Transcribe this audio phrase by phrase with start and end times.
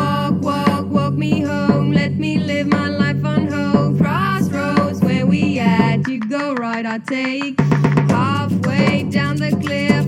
[0.00, 1.92] walk, walk, walk me home.
[1.92, 3.98] Let me live my life on hold.
[3.98, 7.60] Crossroads where we at, you go right, I take
[8.10, 10.06] halfway down the cliff.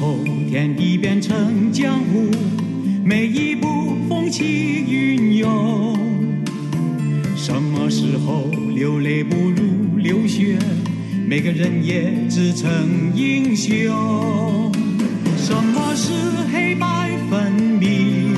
[0.00, 2.30] 后天地变成江湖，
[3.04, 4.44] 每一步风起
[4.88, 5.96] 云涌。
[7.36, 10.58] 什么时候流泪不如流血，
[11.26, 14.72] 每个人也自称英雄。
[15.36, 16.12] 什么是
[16.52, 18.34] 黑白分明？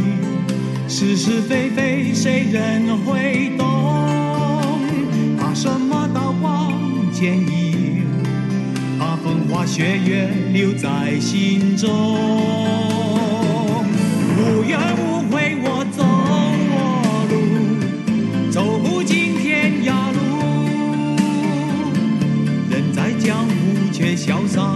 [0.89, 3.58] 是是非非谁人会懂？
[9.79, 11.89] 血缘留在心中，
[14.37, 15.57] 无怨无悔。
[15.63, 16.75] 我走我
[17.31, 20.19] 路，走不尽天涯路，
[22.69, 23.53] 人在江湖
[23.93, 24.68] 却潇洒。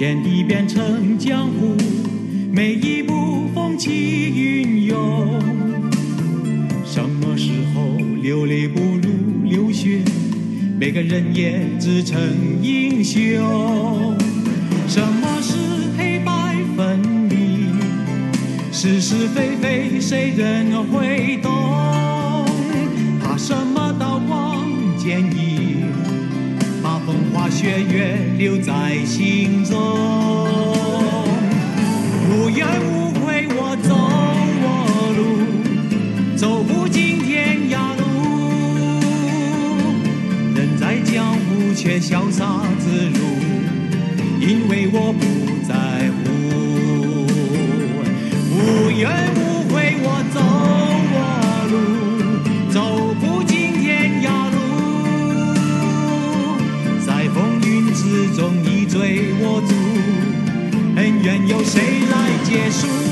[0.00, 1.76] 天地变成江湖
[2.50, 3.90] 每一步风起
[4.34, 5.38] 云涌。
[6.86, 10.00] 什么时候流泪不如流血
[10.78, 12.18] 每个人也自称
[12.62, 14.16] 英雄。
[14.88, 15.58] 什么是
[15.98, 17.78] 黑白分明
[18.72, 22.19] 是是非非谁人会懂？
[27.60, 29.76] 风花雪月留在心中。
[32.30, 33.94] 无怨无悔我走
[34.62, 34.66] 我
[35.16, 35.20] 路，
[36.36, 38.02] 走不尽天涯路。
[40.56, 43.18] 人在江湖却潇洒自如，
[44.40, 45.20] 因为我不
[45.68, 45.74] 在
[46.16, 46.30] 乎。
[48.52, 49.10] 无怨
[62.50, 63.09] 结束？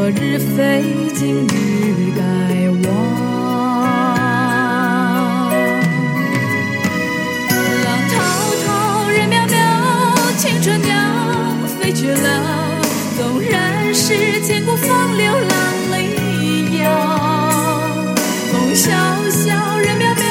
[0.00, 2.22] 昨日非，今日该
[2.88, 2.94] 忘。
[7.84, 8.14] 浪滔
[8.64, 8.68] 滔，
[9.10, 9.56] 人渺渺，
[10.38, 10.94] 青春鸟
[11.66, 12.80] 飞去了。
[13.18, 15.50] 纵然是千古风流浪
[15.90, 16.84] 里遥。
[18.52, 18.86] 风萧
[19.30, 20.22] 萧，人渺渺，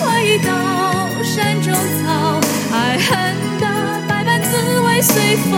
[0.00, 0.50] 快到
[1.22, 2.40] 山中草。
[2.72, 3.08] 爱恨
[3.60, 3.64] 的
[4.08, 5.54] 百般滋味随风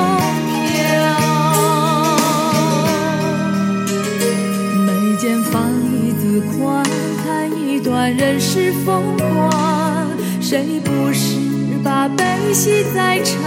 [8.03, 10.11] 看人世风光。
[10.41, 11.39] 谁不是
[11.85, 13.41] 把悲喜在尝？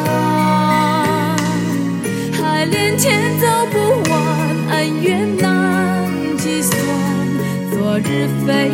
[2.31, 3.77] 海连天走不
[4.09, 4.17] 完，
[4.69, 6.07] 恩怨难
[6.38, 6.79] 计算。
[7.69, 8.71] 昨日飞，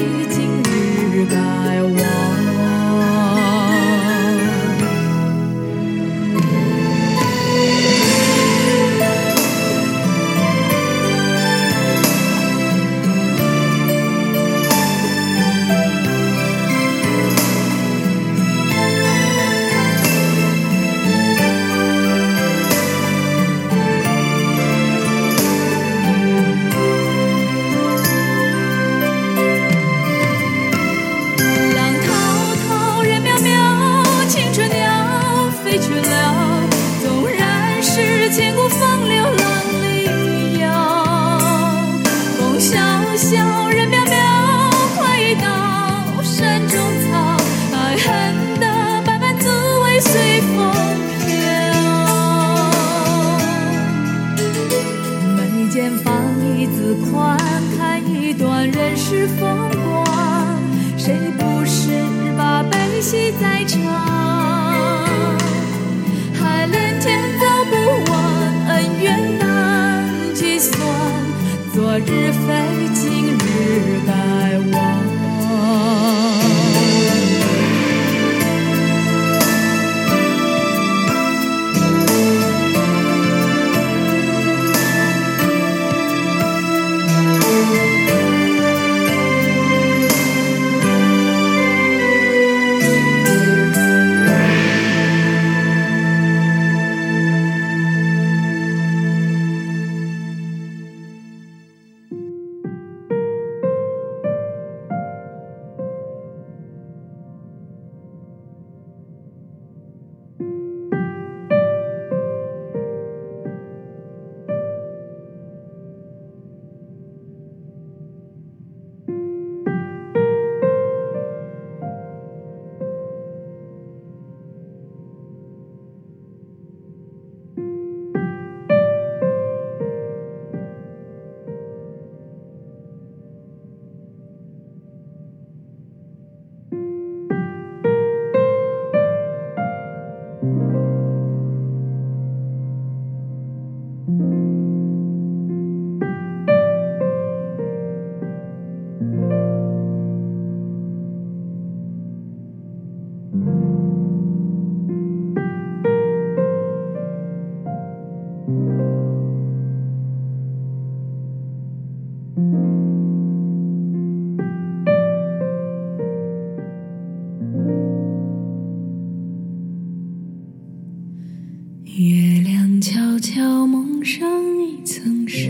[173.33, 174.27] 悄蒙上
[174.61, 175.47] 一层纱，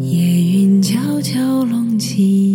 [0.00, 2.47] 夜云悄悄拢起。